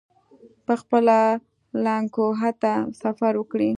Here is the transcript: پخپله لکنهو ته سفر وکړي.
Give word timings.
پخپله 0.65 1.19
لکنهو 1.85 2.49
ته 2.61 2.71
سفر 3.01 3.33
وکړي. 3.37 3.69